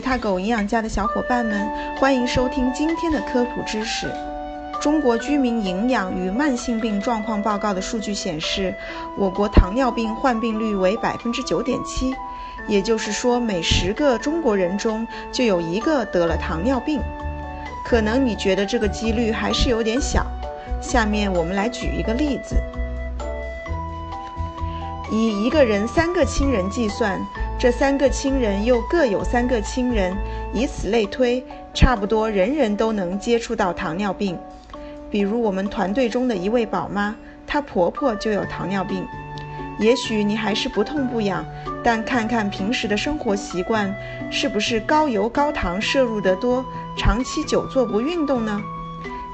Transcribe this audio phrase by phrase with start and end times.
[0.00, 4.10] 维他狗营养家的小伙伴们，欢迎收听今天的科普知识。
[4.80, 8.74] 中国居民营养与慢性病状况报告的数据显示，
[9.18, 12.14] 我国糖尿病患病率为百分之九点七，
[12.66, 16.98] 也就是说，每十个中国人中就有一个得了糖尿病。
[17.84, 20.24] 可能你觉得这个几率还是有点小，
[20.80, 22.56] 下面我们来举一个例子：
[25.12, 27.20] 以一个人三个亲人计算。
[27.60, 30.16] 这三个亲人又各有三个亲人，
[30.54, 31.44] 以此类推，
[31.74, 34.38] 差不多人人都能接触到糖尿病。
[35.10, 37.14] 比如我们团队中的一位宝妈，
[37.46, 39.06] 她婆婆就有糖尿病。
[39.78, 41.44] 也许你还是不痛不痒，
[41.84, 43.94] 但看看平时的生活习惯，
[44.30, 46.64] 是不是高油高糖摄入得多，
[46.96, 48.58] 长期久坐不运动呢？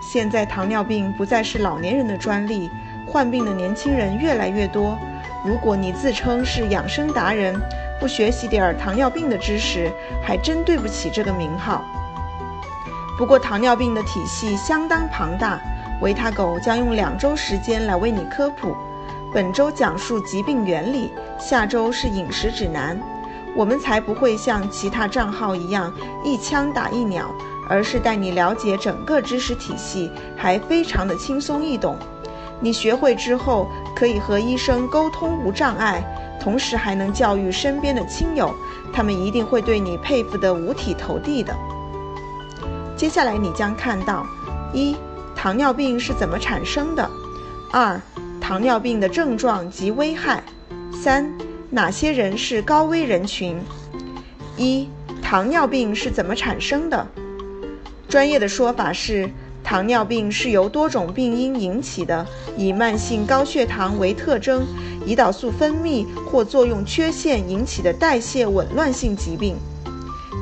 [0.02, 2.68] 现在糖尿病不再是老年人的专利，
[3.06, 4.98] 患病的年轻人越来越多。
[5.44, 7.54] 如果你自称是养生达人，
[7.98, 9.90] 不学习点儿糖尿病的知识，
[10.22, 11.84] 还真对不起这个名号。
[13.18, 15.58] 不过，糖尿病的体系相当庞大，
[16.02, 18.76] 维他狗将用两周时间来为你科普。
[19.32, 22.98] 本周讲述疾病原理，下周是饮食指南。
[23.54, 25.90] 我们才不会像其他账号一样
[26.22, 27.34] 一枪打一鸟，
[27.70, 31.96] 而是带你了解整个知识体系，还非常的轻松易懂。
[32.60, 36.04] 你学会之后，可以和医生沟通无障碍。
[36.40, 38.54] 同时还能教育身边的亲友，
[38.92, 41.54] 他们一定会对你佩服得五体投地的。
[42.96, 44.26] 接下来你将看到：
[44.72, 44.96] 一、
[45.34, 47.08] 糖尿病是怎么产生的；
[47.72, 48.00] 二、
[48.40, 50.40] 糖尿病的症状及危害；
[50.92, 51.30] 三、
[51.70, 53.60] 哪些人是高危人群。
[54.56, 54.88] 一、
[55.20, 57.06] 糖尿病是怎么产生的？
[58.08, 59.28] 专业的说法是。
[59.66, 62.24] 糖尿病是由多种病因引起的，
[62.56, 64.64] 以慢性高血糖为特征，
[65.04, 69.56] 胰岛素分泌或作用缺陷引起的代谢紊乱性疾病。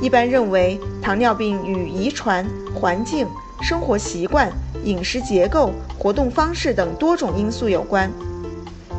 [0.03, 3.27] 一般认为，糖尿病与遗传、环境、
[3.63, 4.53] 生活习惯、
[4.85, 8.13] 饮食结构、活动方式等多种因素有关。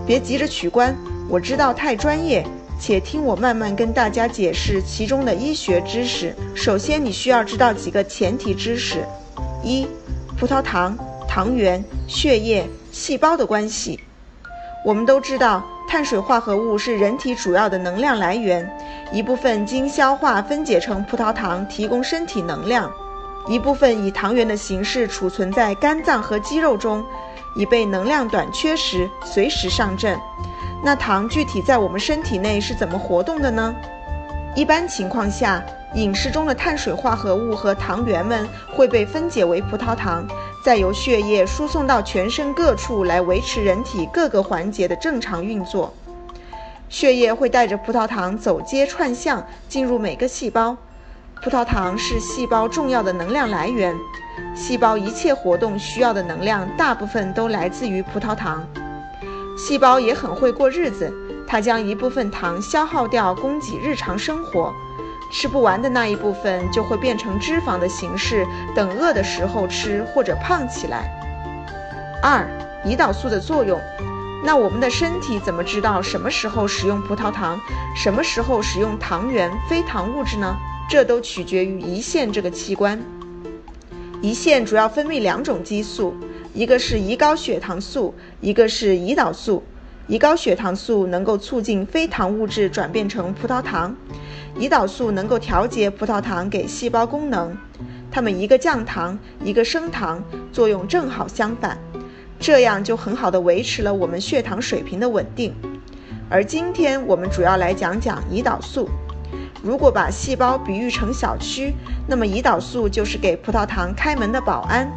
[0.08, 0.98] 别急着取关，
[1.30, 2.44] 我知道太专业，
[2.80, 6.36] 且听我慢慢跟大家解释其中的医学知识。
[6.56, 9.06] 首先，你需要知道几个前提知识：
[9.64, 9.86] 一。
[10.38, 10.98] 葡萄糖、
[11.28, 14.00] 糖原、血液、细胞的关系。
[14.84, 18.70] 我们都知道，碳水化合物是人体主要的能量来源，
[19.14, 22.90] 一部分经消化分解成葡萄糖，提供身体能量；
[23.48, 27.04] 一部分以糖原的形式储存在肝脏和肌肉中，
[27.56, 30.20] 以备能量短缺时随时上阵。
[30.84, 33.74] 那糖具体在我们身体内是怎么活动的呢？
[34.54, 35.64] 一般情况下，
[35.96, 40.28] 饮食中的碳水化合物和糖原们会被分解为葡萄糖，
[40.62, 45.94] 再由血液输送到全身各处来维持人体各个环节的正常运作。
[46.90, 50.76] 血液会带着葡萄糖走街串巷进入每个细胞。
[51.42, 53.96] 葡萄糖是细胞重要的能量来源，
[54.54, 58.68] 细胞一切活动需要的能量大部分都来自于葡萄糖。
[59.58, 61.14] 细胞也很会过日子。
[61.48, 64.74] 它将一部分糖消耗掉，供给日常生活。
[65.32, 71.12] 吃不完的那一部分就会变成脂肪的形式，等饿的时候吃或者胖起来。
[72.22, 72.48] 二、
[72.86, 73.80] 胰岛素的作用。
[74.44, 77.60] 那我们的身体怎么知道什么时候使用葡萄糖，
[77.96, 80.56] 什么时候使用糖原、非糖物质呢？
[80.88, 83.02] 这都取决于胰腺这个器官。
[84.22, 86.16] 胰腺主要分泌两种激素，
[86.54, 89.64] 一个是胰高血糖素，一个是胰岛素。
[90.08, 93.96] 胰高血糖素能够促进非糖物质转变成葡萄糖，
[94.58, 97.56] 胰岛素能够调节葡萄糖给细胞功能。
[98.10, 100.24] 它们一个降糖，一个升糖，
[100.54, 101.78] 作用正好相反，
[102.40, 105.54] 这样就很好的维持了我们血糖水平的稳定。
[106.30, 108.90] 而今天我们主要来讲讲胰岛素。
[109.62, 111.74] 如果把细胞比喻成小区，
[112.08, 114.90] 那么胰岛素就是给葡萄糖开门的保安。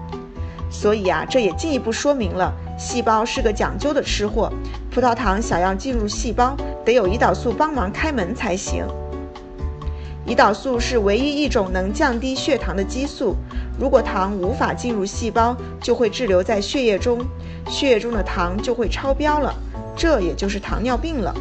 [0.70, 4.52] 所以啊，这也进一步说明了细胞是个讲究的吃货。
[4.88, 8.86] 葡萄糖想要进入细胞，得有胰岛素帮忙开门才行。
[10.28, 13.34] 胰岛素是唯一一种能降低血糖的激素。
[13.80, 17.24] 如果糖无法进入细胞，就会滞留在血液中，
[17.66, 19.54] 血液中的糖就会超标了，
[19.96, 21.34] 这也就是糖尿病了。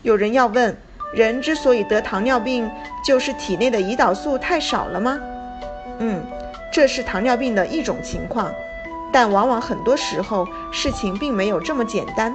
[0.00, 0.74] 有人要问：
[1.12, 2.70] 人之所以得糖尿病，
[3.04, 5.20] 就是体内的胰岛素太少了吗？
[5.98, 6.22] 嗯。
[6.70, 8.52] 这是糖尿病的一种情况，
[9.10, 12.34] 但往往很多时候事情并没有这么简单。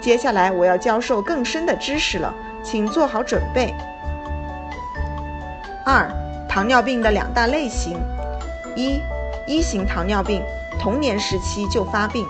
[0.00, 3.72] 接下来我要教授更深的知识了，请做好准备。
[5.90, 6.06] 二、
[6.46, 7.96] 糖尿病的两大类型：
[8.76, 9.00] 一、
[9.46, 10.42] 一型糖尿病，
[10.78, 12.26] 童年时期就发病；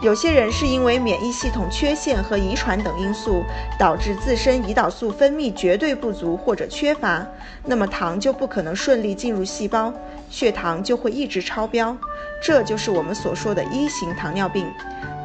[0.00, 3.44] 有些人是因为免疫系统缺陷和遗传等因素，
[3.78, 7.26] 导致自身胰岛素分泌绝对不足或者缺乏，
[7.62, 9.92] 那么糖就不可能顺利进入细胞，
[10.30, 11.94] 血糖就会一直超标。
[12.42, 14.66] 这就是我们所说的一型糖尿病。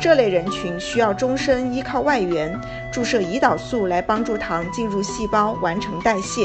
[0.02, 2.60] 这类人群需要终身依靠外源
[2.92, 6.42] 注射胰岛素来帮助糖进入细胞完成代谢。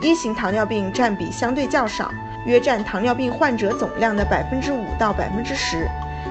[0.00, 2.10] 一型糖尿病占比相对较少，
[2.46, 5.86] 约占糖尿病患者总量的百分之五到百分之十。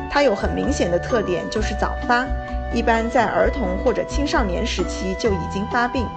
[0.09, 2.25] 它有很明显的特点，就是早发，
[2.73, 6.07] 一般在儿童或者青少年时期就已经发病。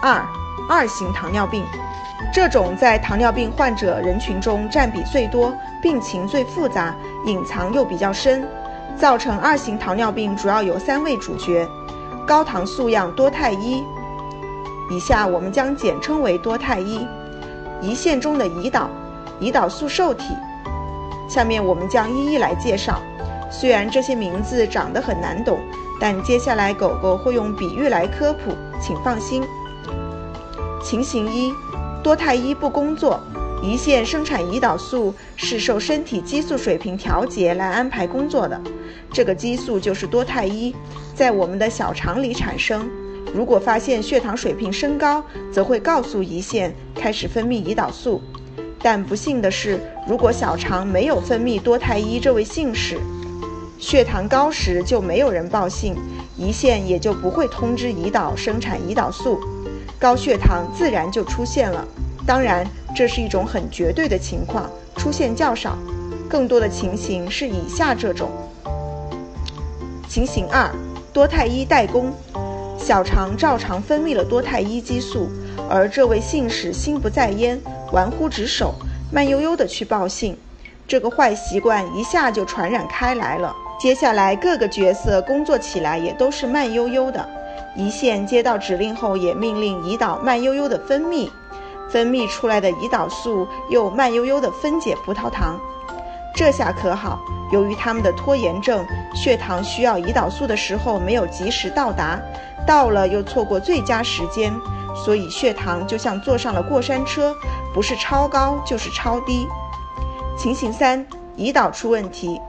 [0.00, 0.24] 二、
[0.68, 1.64] 二型糖尿病，
[2.32, 5.52] 这种在糖尿病患者人群中占比最多，
[5.82, 6.94] 病情最复杂，
[7.26, 8.46] 隐藏又比较深。
[8.96, 11.66] 造成二型糖尿病主要有三位主角：
[12.24, 13.84] 高糖素样多肽一，
[14.90, 17.06] 以下我们将简称为多肽一；
[17.82, 18.90] 胰腺中的胰岛、
[19.40, 20.24] 胰岛素受体。
[21.28, 23.00] 下面我们将一一来介绍。
[23.50, 25.58] 虽然这些名字长得很难懂，
[26.00, 29.42] 但接下来狗狗会用比喻来科普，请放心。
[30.82, 31.54] 情形一，
[32.02, 33.20] 多肽一不工作，
[33.62, 38.60] 胰腺生产胰岛素是受身体激素水平调节来安排工作的，
[39.12, 40.74] 这个激素就是多肽一，
[41.14, 42.90] 在我们的小肠里产生。
[43.34, 48.22] 如果发现血糖水平升高，则会告诉胰腺开始分泌胰岛素。
[48.80, 52.96] 但不幸的是，如果小肠没有分泌多肽一这位信使，
[53.76, 55.96] 血糖高时就没有人报信，
[56.38, 59.40] 胰腺也就不会通知胰岛生产胰岛素，
[59.98, 61.84] 高血糖自然就出现了。
[62.24, 62.64] 当然，
[62.94, 65.76] 这是一种很绝对的情况，出现较少。
[66.28, 68.30] 更多的情形是以下这种
[70.08, 70.70] 情形：二、
[71.12, 72.12] 多肽一代工，
[72.84, 75.30] 小肠照常分泌了多肽一激素，
[75.70, 77.58] 而这位信使心不在焉，
[77.92, 78.74] 玩忽职守，
[79.10, 80.36] 慢悠悠地去报信，
[80.86, 83.56] 这个坏习惯一下就传染开来了。
[83.80, 87.26] 接下来各个角色工作起来也都是慢悠悠的，
[87.74, 91.30] 胰腺接到指令后也命令胰岛慢悠悠的分泌，
[91.88, 95.58] 分泌出来的胰岛素又慢悠悠的分解葡萄糖。
[96.34, 97.20] 这下可好，
[97.52, 98.84] 由于他们的拖延症，
[99.14, 102.20] 血糖需要胰岛素的时候没有及时到达，
[102.66, 104.52] 到了又错过最佳时间，
[105.04, 107.32] 所以血糖就像坐上了过山车，
[107.72, 109.46] 不是超高就是超低。
[110.36, 112.40] 情形三，胰岛出问题。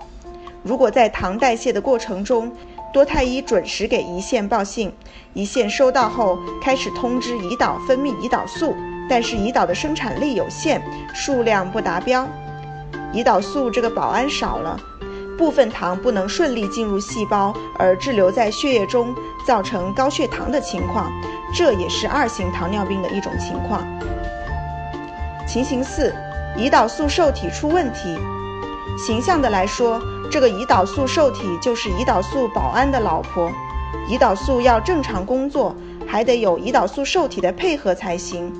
[0.64, 2.52] 如果在糖代谢的过程中，
[2.92, 4.92] 多肽一准时给胰腺报信，
[5.36, 8.74] 胰腺收到后开始通知胰岛分泌胰岛素，
[9.08, 10.82] 但是胰岛的生产力有限，
[11.14, 12.28] 数量不达标，
[13.16, 14.78] 胰岛素这个保安少了，
[15.38, 19.16] 部分糖不能顺利进入细胞，而滞留在血液中，
[19.48, 21.10] 造成高血糖的情况，
[21.56, 23.88] 这也是二型糖尿病的一种情况。
[25.48, 26.14] 情形四，
[26.58, 28.18] 胰岛素受体出问题，
[28.98, 30.02] 形象的来说。
[30.30, 33.50] 这个胰岛素受体就是胰岛素保安的老婆，
[34.10, 35.74] 胰岛素要正常工作，
[36.06, 38.52] 还得有胰岛素受体的配合才行。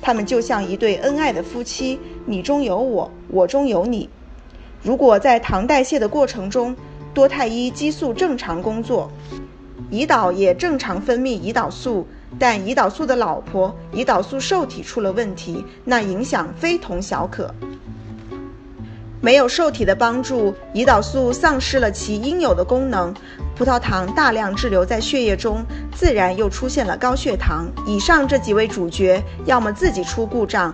[0.00, 4.10] 他们就像一对恩爱的夫妻，你中有我，我中有你。
[4.82, 6.76] 如果在糖代谢的过程中，
[7.14, 9.10] 多肽一激素正常工作，
[9.90, 12.06] 胰岛也正常分泌胰岛素，
[12.38, 17.52] 但胰岛素的老婆胰岛素受体出了问题，那影响非同小可。
[19.22, 23.12] 没有受体的帮助，胰岛素丧失了其应有的功能，
[23.56, 25.64] 葡萄糖大量滞留在血液中，
[25.96, 27.66] 自然又出现了高血糖。
[27.86, 30.72] 以上这几位主角，要么自己出故障，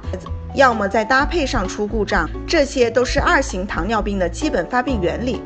[0.55, 5.43] 要么在搭配上出故障，这些都是二型糖尿病的基本发病原理。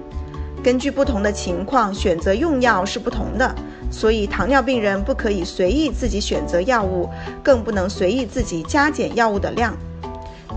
[0.63, 3.55] 根据不同的情况，选择用药是不同的，
[3.91, 7.09] 所以糖尿病人不可以随意自己选择药物，
[7.43, 9.75] 更不能随意自己加减药物的量。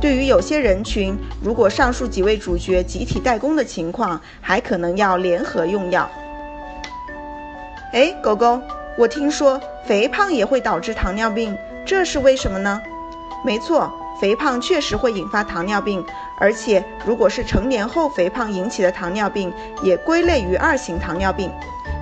[0.01, 6.09] 对于有些人群，如果上述几位主角集体代工的情况，还可能要联合用药。
[7.93, 8.59] 哎，狗狗，
[8.97, 11.55] 我听说肥胖也会导致糖尿病，
[11.85, 12.81] 这是为什么呢？
[13.45, 16.05] 没错，肥胖确实会引发糖尿病，
[16.37, 19.51] 而且如果是成年后肥胖引起的糖尿病，
[19.81, 21.51] 也归类于二型糖尿病。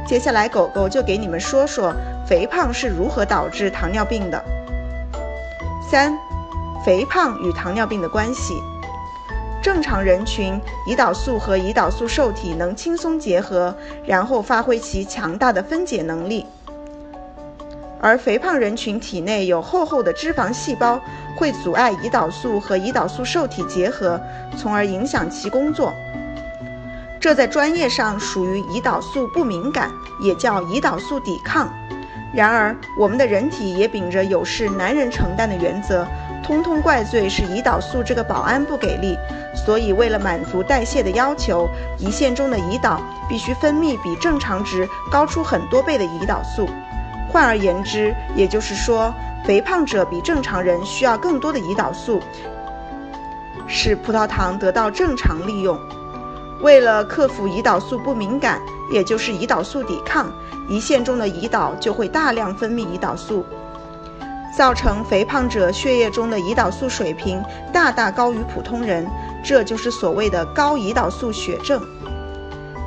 [0.05, 1.93] 接下来，狗狗就给你们说说
[2.27, 4.43] 肥胖是如何导致糖尿病的。
[5.89, 6.13] 三。
[6.85, 8.53] 肥胖与糖尿病的关系，
[9.61, 16.45] 正常人群胰岛素和胰岛素受体能轻松结合，然后发挥其强大的分解能力。
[18.01, 20.99] 而肥胖人群体内有厚厚的脂肪细胞，
[21.35, 24.19] 会阻碍胰岛素和胰岛素受体结合，
[24.57, 25.93] 从而影响其工作。
[27.19, 29.91] 这在专业上属于胰岛素不敏感，
[30.21, 31.69] 也叫胰岛素抵抗。
[32.33, 36.07] 然而，我们的人体也秉着有事男人承担的原则。
[36.41, 39.17] 通通怪罪是胰岛素这个保安不给力。
[39.53, 41.67] 所以，为了满足代谢的要求，
[41.99, 46.69] 胰腺中的胰岛必须分泌比正常值高出很多倍的胰岛素。
[47.31, 49.13] 换而言之，也就是说，
[49.45, 52.19] 肥胖者比正常人需要更多的胰岛素，
[53.67, 55.79] 使葡萄糖得到正常利用。
[56.61, 58.59] 为了克服胰岛素不敏感，
[58.91, 60.29] 也就是胰岛素抵抗，
[60.67, 63.45] 胰腺中的胰岛就会大量分泌胰岛素，
[64.57, 69.07] 造成肥胖者血液中的胰岛素水平大大高于普通人，
[69.41, 71.81] 这就是所谓的高胰岛素血症。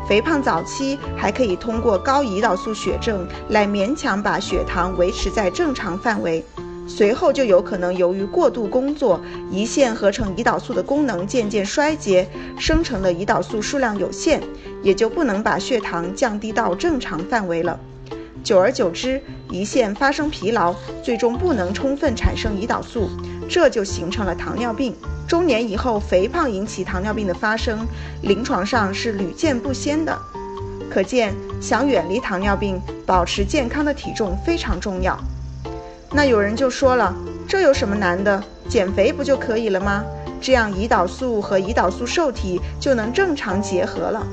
[0.09, 6.45] 肥胖早期还可以通过高胰岛素血症来勉强把血糖维持在正常范围。
[6.87, 12.29] 随后就有可能由于过度工作，胰腺合成胰岛素的功能渐渐衰竭，
[12.59, 14.43] 生成的胰岛素数量有限，
[14.83, 17.79] 也就不能把血糖降低到正常范围了。
[18.43, 23.09] 久而久之，胰腺发生疲劳，最终不能充分产生胰岛素，
[23.49, 24.95] 这就形成了糖尿病。
[25.27, 27.87] 中年以后，肥胖引起糖尿病的发生，
[28.23, 30.17] 临床上是屡见不鲜的。
[30.91, 35.19] 可见，想远离糖尿病，保持健康的体重非常重要。
[36.11, 37.15] 那有人就说了，
[37.49, 38.43] 这有什么难的？
[38.69, 40.05] 减肥不就可以了吗？
[40.41, 44.27] 这样胰岛素和胰岛素受体就能正常结合了。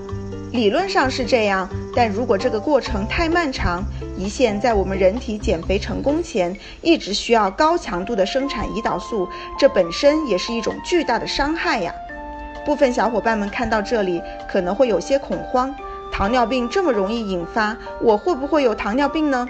[0.52, 3.84] 理论上是这样，但如果这个过程太漫长，
[4.18, 9.28] 胰腺在我们人体减肥成功前一直需要高强度的生产胰岛素，
[9.58, 11.94] 这本身也是一种巨大的伤害呀。
[12.66, 15.74] 部分小伙伴们看到这里可能会有些恐慌，
[16.12, 19.48] 糖尿病这么容易引发，我会不会有糖尿病呢？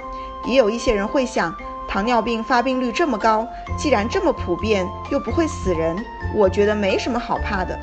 [0.48, 1.53] 也有一些人会想。
[1.89, 5.98] 糖尿病发病率这么高，既然这么普遍，又不会死人，
[6.36, 7.77] 我觉得没什么好怕的。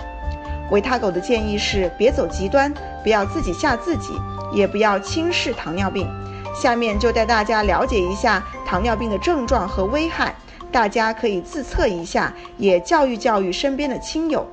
[0.71, 2.73] 维他狗的建议是：别走极端，
[3.03, 4.13] 不要自己吓自己，
[4.57, 6.09] 也不要轻视糖尿病。
[6.55, 10.35] 下面就带大家了解一下糖尿病的症状和危害，
[10.73, 14.47] 大家可以自测一下，也教育教育身边的亲友。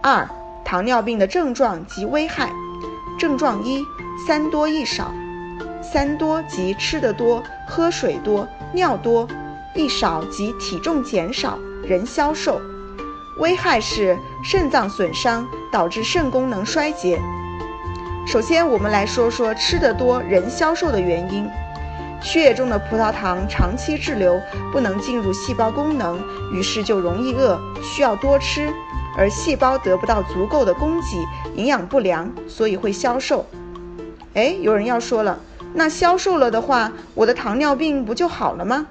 [0.00, 0.28] 二、
[0.64, 2.52] 糖尿病的症状及危害。
[3.18, 3.82] 症状一：
[4.26, 5.12] 三多一少。
[5.82, 9.26] 三多即吃得多、喝水多、尿多；
[9.74, 12.60] 一少即体重减少、人消瘦。
[13.38, 17.20] 危害是肾脏损伤，导致肾功能衰竭。
[18.26, 21.46] 首先，我们来说说吃得多、人消瘦的原因。
[22.22, 24.40] 血液中的葡萄糖长期滞留，
[24.72, 26.18] 不能进入细胞功能，
[26.50, 28.72] 于是就容易饿，需要多吃，
[29.14, 31.18] 而细胞得不到足够的供给，
[31.54, 33.44] 营养不良，所以会消瘦。
[34.32, 35.38] 哎，有人要说了。
[35.74, 38.86] 那消瘦了的话，我的糖尿病不就好了吗？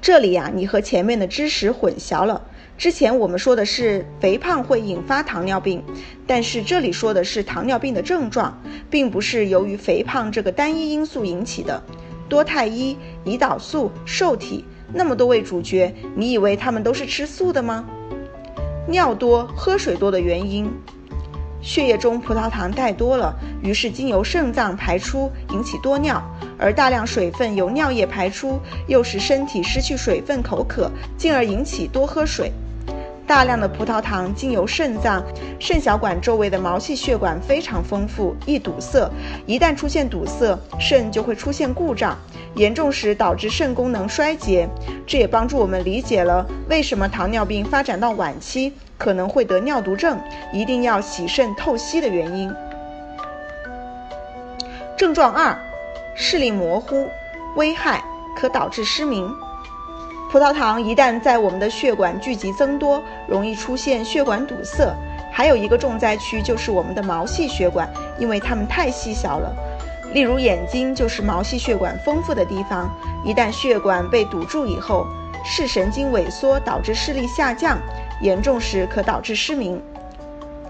[0.00, 2.42] 这里呀，你和前面的知识混淆了。
[2.78, 5.82] 之前我们说的是肥胖会引发糖尿病，
[6.26, 11.82] 但是这里说的是糖尿病的症状，并不是由于肥胖这个单一因素引起的。
[12.28, 17.82] 多肽一、胰岛素、受体那么多位主角，你以为他们都是吃素的吗？
[18.86, 20.70] 尿多、喝水多的原因。
[21.62, 26.20] 血液中葡萄糖太多了，于是经由肾脏排出，引起多尿；
[26.58, 32.52] 而大量水分由尿液排出，又使身体失去水分，口渴，进而引起多喝水。
[33.26, 35.22] 大量的葡萄糖经由肾脏，
[35.58, 39.10] 肾小管周围的毛细血管非常丰富，易堵塞。
[39.46, 42.16] 一旦出现堵塞，肾就会出现故障，
[42.54, 44.68] 严重时导致肾功能衰竭。
[45.06, 48.72] 这也帮助我们理解了为什么糖尿病发展到晚期。
[48.98, 50.18] 可能会得尿毒症，
[50.54, 52.50] 一定要洗肾透析的原因。
[54.96, 55.54] 症状二：
[56.14, 57.06] 视力模糊，
[57.56, 58.02] 危害
[58.34, 59.30] 可导致失明。
[60.30, 64.92] 葡萄糖一旦在我们的血管聚集增多，容易出现血管堵塞。
[65.32, 69.54] 还有一个重灾区就是我们的毛细血管，因为它们太细小了。
[70.12, 72.90] 例如眼睛就是毛细血管丰富的地方，
[73.24, 75.06] 一旦血管被堵住以后，
[75.44, 77.78] 视神经萎缩，导致视力下降。
[78.20, 79.80] 严重时可导致失明。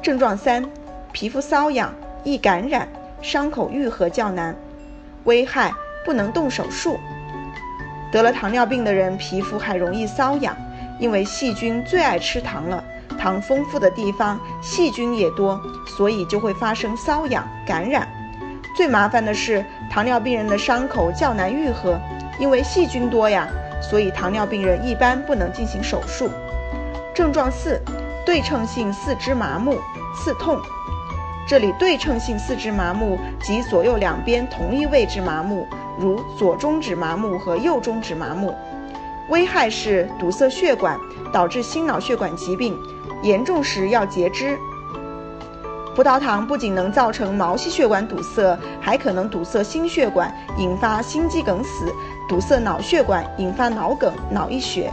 [0.02, 0.68] 症状三：
[1.12, 1.94] 皮肤瘙痒，
[2.24, 2.88] 易感染，
[3.22, 4.54] 伤口愈合较难。
[5.24, 5.72] 危害：
[6.04, 6.98] 不能动手术。
[8.16, 10.56] 得了糖尿病的人皮肤还容易瘙痒，
[10.98, 12.82] 因为细菌最爱吃糖了。
[13.18, 18.08] 糖丰富的地方细菌也多，所以就会发生瘙痒、感染。
[18.74, 22.00] 最麻烦的是，糖尿病人的伤口较难愈合，
[22.38, 23.46] 因为细菌多呀，
[23.82, 26.30] 所以糖尿病人一般不能进行手术。
[27.14, 27.78] 症状四：
[28.24, 29.78] 对称性四肢麻木、
[30.14, 30.58] 刺痛。
[31.46, 38.54] 这里对称性四肢麻木即左右两边同一位置麻木，如左中指麻木和右中指麻木。
[39.28, 40.98] 危害是堵塞血管，
[41.32, 42.78] 导致心脑血管疾病，
[43.22, 44.56] 严重时要截肢。
[45.96, 51.86] 葡萄糖不仅能造成毛细血管堵塞，还可能堵塞心血管，引发心肌梗死；
[52.28, 54.92] 堵塞脑血管，引发脑梗、脑溢血。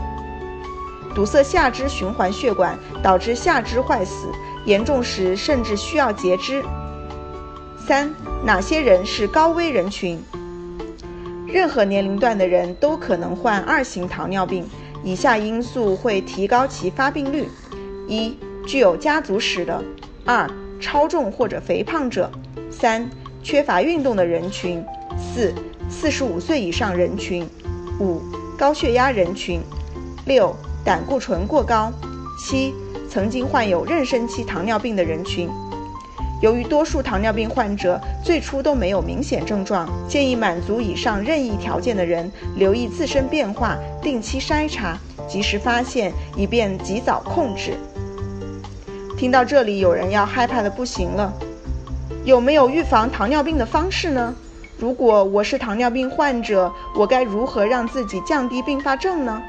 [1.14, 4.28] 堵塞下肢循环血管，导致下肢坏死，
[4.64, 6.64] 严重时甚至需要截肢。
[7.76, 10.20] 三、哪些人是高危人群？
[11.54, 14.68] 任何年龄段的人都可能患二型糖尿病，
[15.04, 17.48] 以下因素会提高其发病率：
[18.08, 19.80] 一、具有家族史的；
[20.24, 22.28] 二、超重或者肥胖者；
[22.72, 23.08] 三、
[23.40, 24.82] 缺乏运动的人群；
[25.16, 25.54] 四、
[25.88, 27.44] 四十五岁以上人群；
[28.00, 28.20] 五、
[28.58, 29.60] 高血压人群；
[30.26, 30.52] 六、
[30.84, 31.92] 胆固醇过高；
[32.36, 32.74] 七、
[33.08, 35.48] 曾经患有妊娠期糖尿病的人群。
[36.44, 47.72] 由于多数糖尿病患者最初都没有明显症状，建议满足以上任意条件的人留意自身变化，定期筛查，及时发现，以便及早控制。
[49.16, 51.32] 听到这里，有人要害怕的不行了。
[52.26, 54.34] 有没有预防糖尿病的方式呢？
[54.76, 59.42] 如果我是糖尿病患者，我该如何让自己降低并发症呢？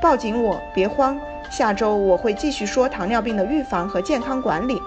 [0.00, 1.14] 抱紧我，别慌。
[1.50, 4.80] 下周我会继续说糖尿病的预防和健康管理。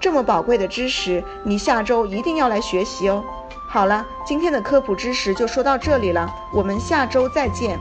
[0.00, 3.22] 这么宝贵的知识，你下周一定要来学习哦。
[3.68, 7.78] 好了，今天的科普知识就说到这里了，我们下周再见。